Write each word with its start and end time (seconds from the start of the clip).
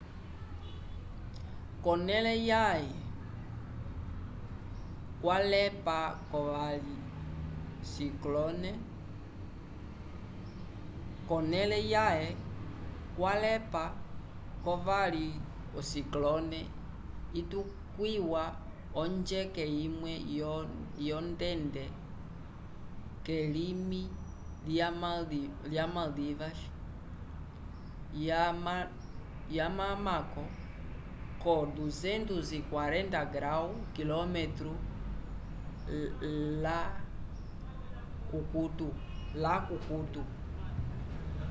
konele 1.83 2.33
yaye 2.47 2.91
kwalepa 13.01 13.81
ko 14.63 14.73
vali 14.85 15.27
o 15.77 15.79
ciclone 15.91 16.61
itukwiwa 17.39 18.43
onjeke 19.01 19.65
imwe 19.85 20.13
yo 21.07 21.19
ndende 21.29 21.83
kelimi 23.25 24.01
lya 25.69 25.87
maldivas 25.95 26.57
ya 29.51 29.69
mamako 29.79 30.43
240º 31.45 33.73
km 33.95 34.37
la 36.65 36.77
kukuto 38.31 40.21